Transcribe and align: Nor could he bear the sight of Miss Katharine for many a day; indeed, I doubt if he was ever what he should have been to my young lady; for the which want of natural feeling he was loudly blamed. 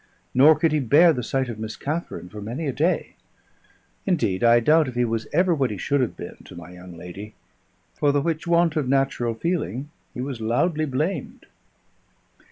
Nor 0.33 0.55
could 0.57 0.71
he 0.71 0.79
bear 0.79 1.13
the 1.13 1.21
sight 1.21 1.47
of 1.47 1.59
Miss 1.59 1.75
Katharine 1.75 2.27
for 2.27 2.41
many 2.41 2.65
a 2.65 2.73
day; 2.73 3.17
indeed, 4.03 4.43
I 4.43 4.59
doubt 4.59 4.87
if 4.87 4.95
he 4.95 5.05
was 5.05 5.27
ever 5.31 5.53
what 5.53 5.69
he 5.69 5.77
should 5.77 6.01
have 6.01 6.17
been 6.17 6.37
to 6.45 6.55
my 6.55 6.71
young 6.71 6.97
lady; 6.97 7.35
for 7.93 8.11
the 8.11 8.19
which 8.19 8.47
want 8.47 8.75
of 8.75 8.89
natural 8.89 9.35
feeling 9.35 9.91
he 10.15 10.21
was 10.21 10.41
loudly 10.41 10.85
blamed. 10.85 11.45